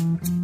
[0.00, 0.39] Mm-hmm.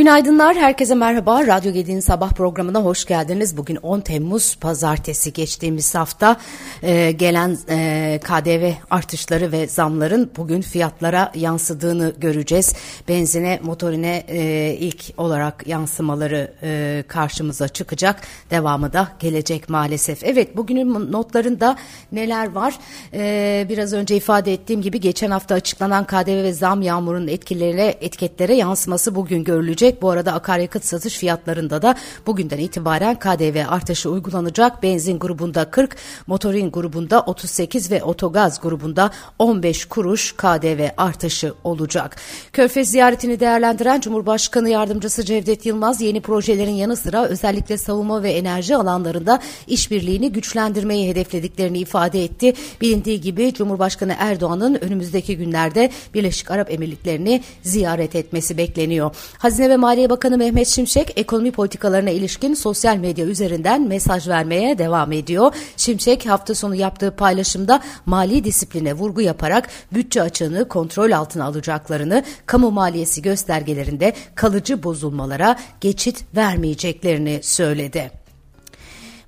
[0.00, 1.46] Günaydınlar, herkese merhaba.
[1.46, 3.56] Radyo Gedi'nin sabah programına hoş geldiniz.
[3.56, 6.36] Bugün 10 Temmuz Pazartesi geçtiğimiz hafta
[6.82, 12.74] e, gelen e, KDV artışları ve zamların bugün fiyatlara yansıdığını göreceğiz.
[13.08, 18.20] Benzine, motorine e, ilk olarak yansımaları e, karşımıza çıkacak.
[18.50, 20.24] Devamı da gelecek maalesef.
[20.24, 21.76] Evet, bugünün notlarında
[22.12, 22.74] neler var?
[23.14, 28.54] E, biraz önce ifade ettiğim gibi geçen hafta açıklanan KDV ve zam yağmurunun etkilerine, etiketlere
[28.54, 30.02] yansıması bugün görülecek edilecek.
[30.02, 31.94] Bu arada akaryakıt satış fiyatlarında da
[32.26, 34.82] bugünden itibaren KDV artışı uygulanacak.
[34.82, 42.16] Benzin grubunda 40, motorin grubunda 38 ve otogaz grubunda 15 kuruş KDV artışı olacak.
[42.52, 48.76] Körfez ziyaretini değerlendiren Cumhurbaşkanı Yardımcısı Cevdet Yılmaz yeni projelerin yanı sıra özellikle savunma ve enerji
[48.76, 52.52] alanlarında işbirliğini güçlendirmeyi hedeflediklerini ifade etti.
[52.80, 59.14] Bilindiği gibi Cumhurbaşkanı Erdoğan'ın önümüzdeki günlerde Birleşik Arap Emirlikleri'ni ziyaret etmesi bekleniyor.
[59.38, 65.12] Hazine ve Maliye Bakanı Mehmet Şimşek ekonomi politikalarına ilişkin sosyal medya üzerinden mesaj vermeye devam
[65.12, 65.54] ediyor.
[65.76, 72.70] Şimşek hafta sonu yaptığı paylaşımda mali disipline vurgu yaparak bütçe açığını kontrol altına alacaklarını, kamu
[72.70, 78.19] maliyesi göstergelerinde kalıcı bozulmalara geçit vermeyeceklerini söyledi.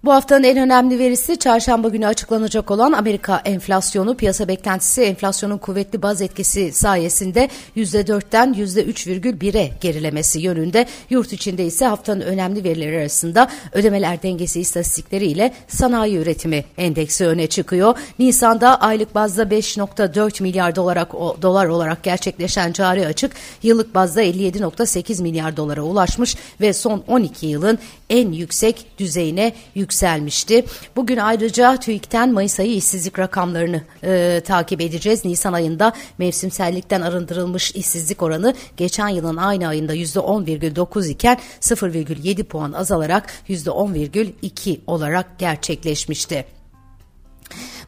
[0.04, 4.16] Bu haftanın en önemli verisi çarşamba günü açıklanacak olan Amerika enflasyonu.
[4.16, 10.86] Piyasa beklentisi enflasyonun kuvvetli baz etkisi sayesinde %4'ten %3,1'e gerilemesi yönünde.
[11.10, 17.46] Yurt içinde ise haftanın önemli verileri arasında ödemeler dengesi istatistikleri ile sanayi üretimi endeksi öne
[17.46, 17.98] çıkıyor.
[18.18, 21.10] Nisan'da aylık bazda 5.4 milyar dolar,
[21.42, 27.78] dolar olarak gerçekleşen cari açık yıllık bazda 57.8 milyar dolara ulaşmış ve son 12 yılın
[28.10, 29.52] en yüksek düzeyine
[29.92, 30.64] yükselmişti.
[30.96, 35.24] Bugün ayrıca TÜİK'ten Mayıs ayı işsizlik rakamlarını e, takip edeceğiz.
[35.24, 43.26] Nisan ayında mevsimsellikten arındırılmış işsizlik oranı geçen yılın aynı ayında %10,9 iken 0,7 puan azalarak
[43.48, 46.61] %10,2 olarak gerçekleşmişti.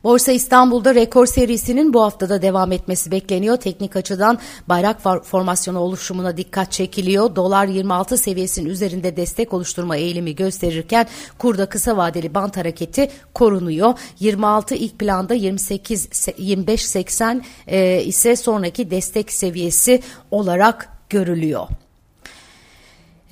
[0.04, 3.56] Borsa İstanbul'da rekor serisinin bu haftada devam etmesi bekleniyor.
[3.56, 4.38] Teknik açıdan
[4.69, 7.37] bayrak formasyonu oluşumuna dikkat çekiliyor.
[7.37, 11.06] Dolar 26 seviyesinin üzerinde destek oluşturma eğilimi gösterirken
[11.38, 13.94] kurda kısa vadeli bant hareketi korunuyor.
[14.20, 21.69] 26 ilk planda 28 25.80 e, ise sonraki destek seviyesi olarak görülüyor.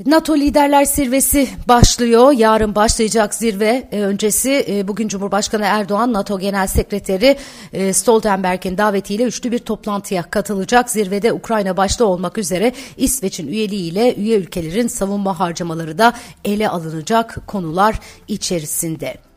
[0.07, 2.33] NATO Liderler Zirvesi başlıyor.
[2.33, 7.37] Yarın başlayacak zirve e, öncesi e, bugün Cumhurbaşkanı Erdoğan NATO Genel Sekreteri
[7.73, 10.91] e, Stoltenberg'in davetiyle üçlü bir toplantıya katılacak.
[10.91, 16.13] Zirvede Ukrayna başta olmak üzere İsveç'in üyeliğiyle üye ülkelerin savunma harcamaları da
[16.45, 19.32] ele alınacak konular içerisinde.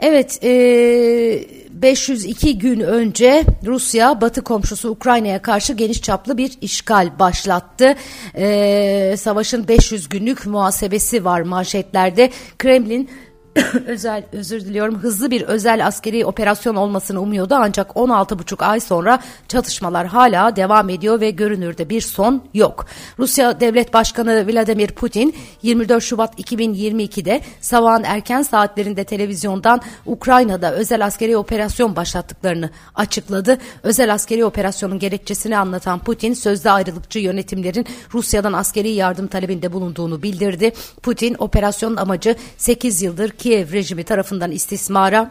[0.00, 7.94] Evet, e, 502 gün önce Rusya Batı komşusu Ukrayna'ya karşı geniş çaplı bir işgal başlattı.
[8.34, 12.30] E, savaşın 500 günlük muhasebesi var manşetlerde.
[12.58, 13.10] Kremlin
[13.86, 20.06] özel özür diliyorum hızlı bir özel askeri operasyon olmasını umuyordu ancak 16,5 ay sonra çatışmalar
[20.06, 22.86] hala devam ediyor ve görünürde bir son yok.
[23.18, 31.36] Rusya Devlet Başkanı Vladimir Putin 24 Şubat 2022'de sabahın erken saatlerinde televizyondan Ukrayna'da özel askeri
[31.36, 33.58] operasyon başlattıklarını açıkladı.
[33.82, 40.72] Özel askeri operasyonun gerekçesini anlatan Putin sözde ayrılıkçı yönetimlerin Rusya'dan askeri yardım talebinde bulunduğunu bildirdi.
[41.02, 45.30] Putin operasyonun amacı 8 yıldır Kiev rejimi tarafından istismara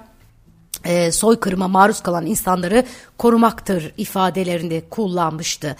[0.84, 2.84] e, soykırıma maruz kalan insanları
[3.18, 5.76] korumaktır ifadelerini kullanmıştı.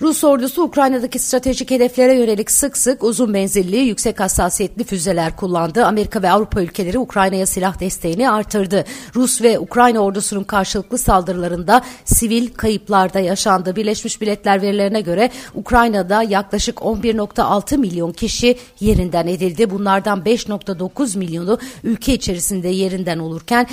[0.00, 5.84] Rus ordusu Ukrayna'daki stratejik hedeflere yönelik sık sık uzun menzilli, yüksek hassasiyetli füzeler kullandı.
[5.84, 8.84] Amerika ve Avrupa ülkeleri Ukrayna'ya silah desteğini artırdı.
[9.14, 13.76] Rus ve Ukrayna ordusunun karşılıklı saldırılarında sivil kayıplarda yaşandı.
[13.76, 19.70] Birleşmiş Milletler verilerine göre Ukrayna'da yaklaşık 11.6 milyon kişi yerinden edildi.
[19.70, 23.66] Bunlardan 5.9 milyonu ülke içerisinde yerinden olurken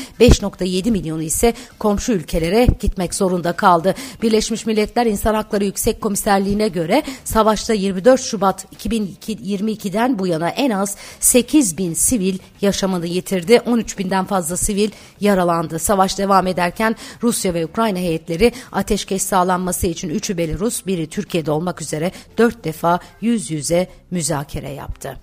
[0.66, 3.96] 5.7 milyonu ise komşu ülkelere gitmek zorunda kaldı.
[4.22, 10.96] Birleşmiş Milletler İnsan Hakları Yüksek Komiserliğine göre savaşta 24 Şubat 2022'den bu yana en az
[11.20, 13.62] 8 bin sivil yaşamını yitirdi.
[13.66, 14.92] 13 binden fazla sivil
[15.22, 15.80] yaralandı.
[15.80, 21.82] Savaş devam ederken Rusya ve Ukrayna heyetleri ateşkes sağlanması için üçü Belarus, biri Türkiye'de olmak
[21.82, 25.18] üzere dört defa yüz yüze müzakere yaptı.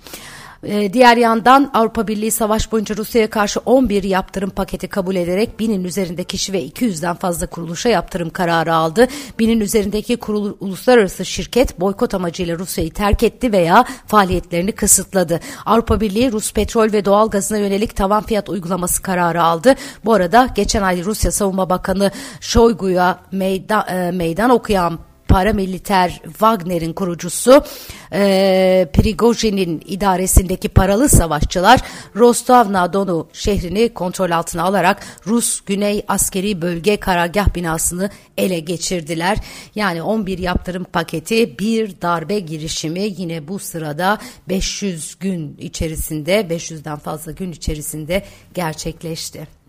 [0.65, 5.85] E, diğer yandan Avrupa Birliği savaş boyunca Rusya'ya karşı 11 yaptırım paketi kabul ederek binin
[5.85, 9.07] üzerinde kişi ve 200'den fazla kuruluşa yaptırım kararı aldı.
[9.39, 15.41] Binin üzerindeki kurul, uluslararası şirket boykot amacıyla Rusya'yı terk etti veya faaliyetlerini kısıtladı.
[15.67, 19.75] Avrupa Birliği Rus petrol ve doğal gazına yönelik tavan fiyat uygulaması kararı aldı.
[20.05, 22.11] Bu arada geçen ay Rusya Savunma Bakanı
[22.41, 24.99] Shoigu'ya meydan, e, meydan okuyan
[25.33, 27.65] paramiliter Wagner'in kurucusu
[28.13, 31.81] e, Prigojin'in idaresindeki paralı savaşçılar
[32.17, 39.39] Rostov-na-Donu şehrini kontrol altına alarak Rus Güney Askeri Bölge Karargah binasını ele geçirdiler.
[39.75, 44.19] Yani 11 yaptırım paketi bir darbe girişimi yine bu sırada
[44.49, 48.25] 500 gün içerisinde 500'den fazla gün içerisinde
[48.55, 49.62] gerçekleşti.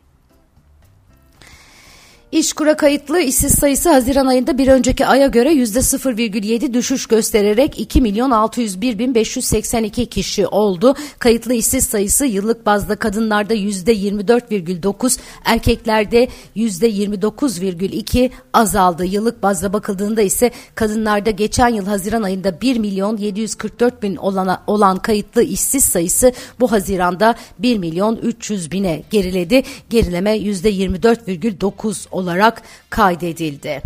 [2.34, 8.32] İşkura kayıtlı işsiz sayısı Haziran ayında bir önceki aya göre %0,7 düşüş göstererek 2 milyon
[8.32, 10.96] 601 bin 582 kişi oldu.
[11.20, 19.06] Kayıtlı işsiz sayısı yıllık bazda kadınlarda %24,9, erkeklerde %29,2 azaldı.
[19.06, 24.98] Yıllık bazda bakıldığında ise kadınlarda geçen yıl Haziran ayında 1 milyon 744 bin olan, olan
[24.98, 29.64] kayıtlı işsiz sayısı bu Haziran'da 1 milyon 300 bine geriledi.
[29.90, 33.82] Gerileme %24,9 olarak olarak kaydedildi.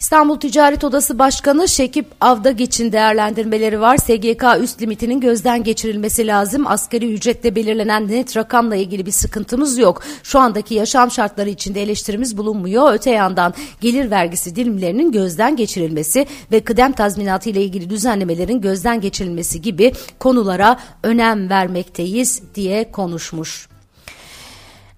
[0.00, 3.96] İstanbul Ticaret Odası Başkanı Şekip Avdagiç'in değerlendirmeleri var.
[3.96, 6.66] SGK üst limitinin gözden geçirilmesi lazım.
[6.66, 10.02] Asgari ücretle belirlenen net rakamla ilgili bir sıkıntımız yok.
[10.22, 12.92] Şu andaki yaşam şartları içinde eleştirimiz bulunmuyor.
[12.92, 19.62] Öte yandan gelir vergisi dilimlerinin gözden geçirilmesi ve kıdem tazminatı ile ilgili düzenlemelerin gözden geçirilmesi
[19.62, 23.69] gibi konulara önem vermekteyiz diye konuşmuş.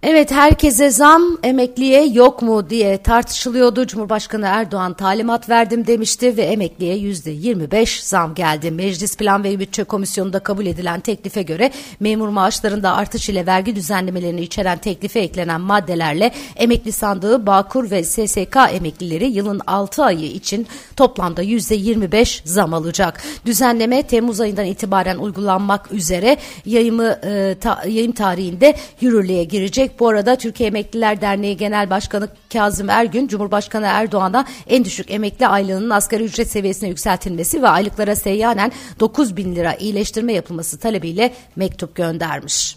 [0.04, 3.86] Evet herkese zam emekliye yok mu diye tartışılıyordu.
[3.86, 8.70] Cumhurbaşkanı Erdoğan talimat verdim demişti ve emekliye yüzde 25 zam geldi.
[8.70, 11.70] Meclis Plan ve Bütçe Komisyonu'nda kabul edilen teklife göre
[12.00, 18.56] memur maaşlarında artış ile vergi düzenlemelerini içeren teklife eklenen maddelerle emekli sandığı Bağkur ve SSK
[18.72, 20.66] emeklileri yılın 6 ayı için
[20.96, 23.22] toplamda yüzde 25 zam alacak.
[23.46, 30.36] Düzenleme Temmuz ayından itibaren uygulanmak üzere yayımı e, ta, yayım tarihinde yürürlüğe girecek bu arada
[30.36, 36.50] Türkiye Emekliler Derneği Genel Başkanı Kazım Ergün, Cumhurbaşkanı Erdoğan'a en düşük emekli aylığının asgari ücret
[36.50, 42.76] seviyesine yükseltilmesi ve aylıklara seyyanen 9 bin lira iyileştirme yapılması talebiyle mektup göndermiş.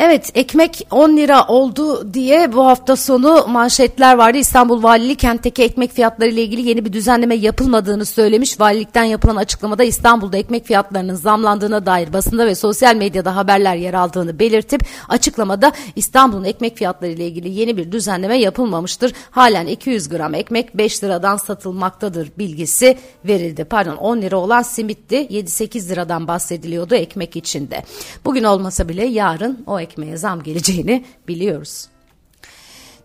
[0.00, 4.38] Evet ekmek 10 lira oldu diye bu hafta sonu manşetler vardı.
[4.38, 8.60] İstanbul Valiliği kentteki ekmek fiyatları ile ilgili yeni bir düzenleme yapılmadığını söylemiş.
[8.60, 14.38] Valilikten yapılan açıklamada İstanbul'da ekmek fiyatlarının zamlandığına dair basında ve sosyal medyada haberler yer aldığını
[14.38, 19.12] belirtip açıklamada İstanbul'un ekmek fiyatları ile ilgili yeni bir düzenleme yapılmamıştır.
[19.30, 23.64] Halen 200 gram ekmek 5 liradan satılmaktadır bilgisi verildi.
[23.64, 27.84] Pardon 10 lira olan simitti 7-8 liradan bahsediliyordu ekmek içinde.
[28.24, 31.88] Bugün olmasa bile yarın o ekmek ekmeğe zam geleceğini biliyoruz.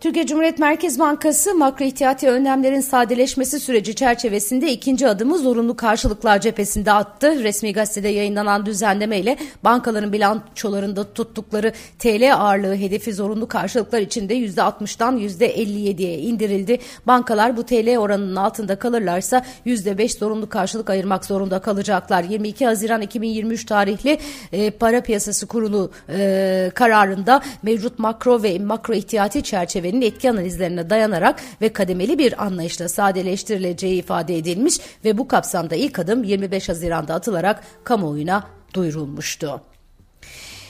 [0.04, 6.92] Türkiye Cumhuriyet Merkez Bankası makro ihtiyati önlemlerin sadeleşmesi süreci çerçevesinde ikinci adımı zorunlu karşılıklar cephesinde
[6.92, 7.42] attı.
[7.44, 15.18] Resmi gazetede yayınlanan düzenleme ile bankaların bilançolarında tuttukları TL ağırlığı hedefi zorunlu karşılıklar içinde %60'dan
[15.18, 16.78] %57'ye indirildi.
[17.06, 22.24] Bankalar bu TL oranının altında kalırlarsa %5 zorunlu karşılık ayırmak zorunda kalacaklar.
[22.24, 24.18] 22 Haziran 2023 tarihli
[24.52, 30.90] e, para piyasası kurulu e, kararında mevcut makro ve makro ihtiyati çerçevenin ülkenin etki analizlerine
[30.90, 37.14] dayanarak ve kademeli bir anlayışla sadeleştirileceği ifade edilmiş ve bu kapsamda ilk adım 25 Haziran'da
[37.14, 38.44] atılarak kamuoyuna
[38.74, 39.73] duyurulmuştu.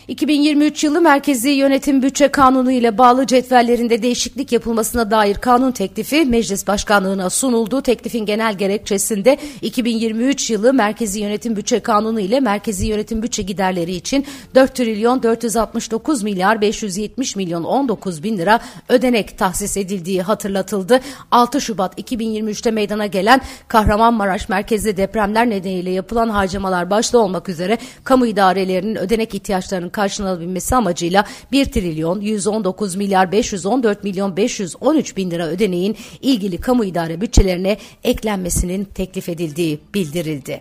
[0.08, 6.66] 2023 yılı Merkezi Yönetim Bütçe Kanunu ile bağlı cetvellerinde değişiklik yapılmasına dair kanun teklifi Meclis
[6.66, 7.82] Başkanlığına sunuldu.
[7.82, 14.26] Teklifin genel gerekçesinde 2023 yılı Merkezi Yönetim Bütçe Kanunu ile Merkezi Yönetim Bütçe giderleri için
[14.54, 21.00] 4 trilyon 469 milyar 570 milyon 19 bin lira ödenek tahsis edildiği hatırlatıldı.
[21.30, 28.26] 6 Şubat 2023'te meydana gelen Kahramanmaraş merkezli depremler nedeniyle yapılan harcamalar başta olmak üzere kamu
[28.26, 35.96] idarelerinin ödenek ihtiyaçlarının karşılanabilmesi amacıyla 1 trilyon 119 milyar 514 milyon 513 bin lira ödeneğin
[36.22, 40.60] ilgili kamu idare bütçelerine eklenmesinin teklif edildiği bildirildi.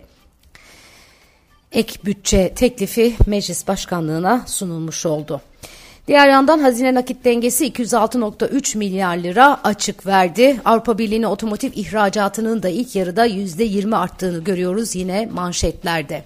[1.72, 5.40] Ek bütçe teklifi meclis başkanlığına sunulmuş oldu.
[6.08, 10.60] Diğer yandan hazine nakit dengesi 206.3 milyar lira açık verdi.
[10.64, 16.24] Avrupa Birliği'nin otomotiv ihracatının da ilk yarıda %20 arttığını görüyoruz yine manşetlerde.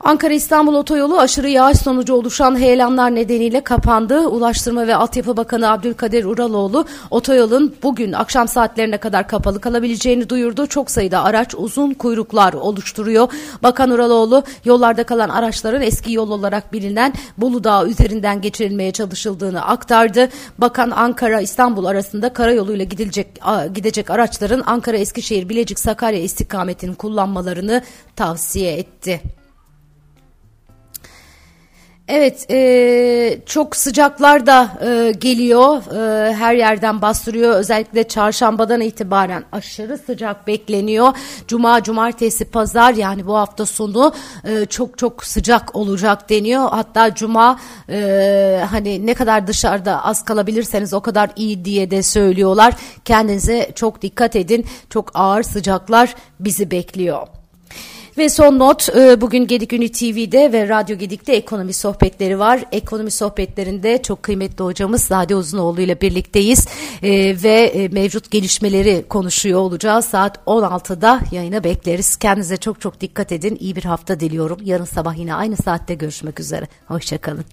[0.00, 4.28] Ankara-İstanbul otoyolu aşırı yağış sonucu oluşan heyelanlar nedeniyle kapandı.
[4.28, 10.66] Ulaştırma ve Altyapı Bakanı Abdülkadir Uraloğlu otoyolun bugün akşam saatlerine kadar kapalı kalabileceğini duyurdu.
[10.66, 13.32] Çok sayıda araç uzun kuyruklar oluşturuyor.
[13.62, 20.28] Bakan Uraloğlu yollarda kalan araçların eski yol olarak bilinen Bolu Dağı üzerinden geçirilmeye çalışıldığını aktardı.
[20.58, 23.40] Bakan Ankara-İstanbul arasında karayoluyla gidilecek
[23.74, 27.82] gidecek araçların Ankara, Eskişehir, Bilecik, Sakarya istikametini kullanmalarını
[28.16, 29.37] tavsiye etti.
[32.08, 37.54] Evet, e, çok sıcaklar da e, geliyor, e, her yerden bastırıyor.
[37.54, 41.12] Özellikle çarşambadan itibaren aşırı sıcak bekleniyor.
[41.48, 44.12] Cuma, cumartesi, pazar yani bu hafta sonu
[44.44, 46.68] e, çok çok sıcak olacak deniyor.
[46.70, 52.74] Hatta cuma e, hani ne kadar dışarıda az kalabilirseniz o kadar iyi diye de söylüyorlar.
[53.04, 54.66] Kendinize çok dikkat edin.
[54.90, 57.37] Çok ağır sıcaklar bizi bekliyor.
[58.18, 62.64] Ve son not e, bugün Gedik Ünlü TV'de ve Radyo Gedik'te ekonomi sohbetleri var.
[62.72, 66.66] Ekonomi sohbetlerinde çok kıymetli hocamız Zade Uzunoğlu ile birlikteyiz
[67.02, 67.10] e,
[67.42, 70.04] ve e, mevcut gelişmeleri konuşuyor olacağız.
[70.04, 72.16] Saat 16'da yayına bekleriz.
[72.16, 73.56] Kendinize çok çok dikkat edin.
[73.60, 74.58] İyi bir hafta diliyorum.
[74.64, 76.68] Yarın sabah yine aynı saatte görüşmek üzere.
[76.86, 77.44] Hoşçakalın.